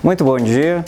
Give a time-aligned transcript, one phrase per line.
[0.00, 0.84] Muito bom dia.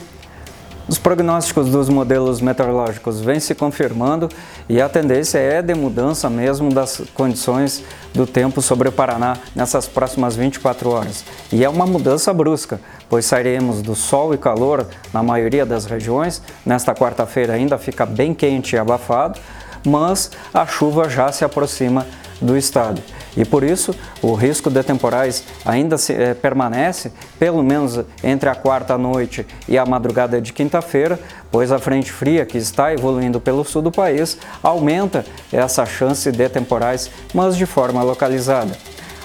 [0.86, 4.28] Os prognósticos dos modelos meteorológicos vêm se confirmando
[4.68, 7.82] e a tendência é de mudança mesmo das condições
[8.14, 11.24] do tempo sobre o Paraná nessas próximas 24 horas.
[11.52, 16.40] E é uma mudança brusca, pois sairemos do sol e calor na maioria das regiões.
[16.64, 19.40] Nesta quarta-feira ainda fica bem quente e abafado,
[19.84, 22.06] mas a chuva já se aproxima
[22.40, 23.02] do estado.
[23.36, 28.54] E por isso, o risco de temporais ainda se, é, permanece, pelo menos entre a
[28.54, 31.18] quarta noite e a madrugada de quinta-feira,
[31.50, 36.48] pois a frente fria que está evoluindo pelo sul do país aumenta essa chance de
[36.48, 38.76] temporais, mas de forma localizada.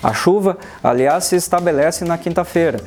[0.04, 2.80] A chuva, aliás, se estabelece na quinta-feira.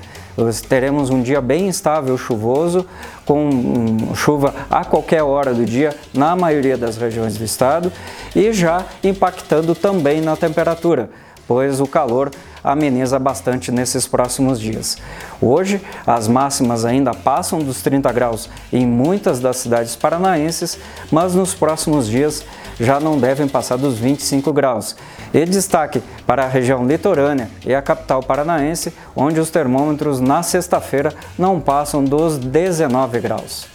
[0.69, 2.87] Teremos um dia bem instável, chuvoso,
[3.25, 7.93] com chuva a qualquer hora do dia na maioria das regiões do estado
[8.37, 11.11] e já impactando também na temperatura,
[11.49, 12.31] pois o calor
[12.63, 14.99] ameniza bastante nesses próximos dias.
[15.41, 20.79] Hoje, as máximas ainda passam dos 30 graus em muitas das cidades paranaenses,
[21.11, 22.45] mas nos próximos dias
[22.79, 24.95] já não devem passar dos 25 graus.
[25.33, 31.13] E destaque para a região litorânea e a capital paranaense, onde os termômetros na sexta-feira
[31.39, 33.67] não passam dos 19 graus.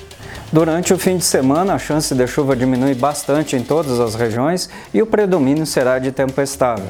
[0.51, 4.69] Durante o fim de semana, a chance de chuva diminui bastante em todas as regiões
[4.93, 6.89] e o predomínio será de tempo estável.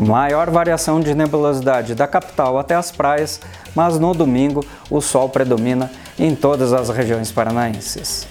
[0.00, 3.38] Maior variação de nebulosidade da capital até as praias,
[3.74, 8.26] mas no domingo o sol predomina em todas as regiões paranaenses.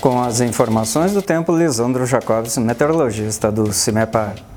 [0.00, 4.49] Com as informações do tempo, Lisandro Jacobs, meteorologista do CIMEPAR.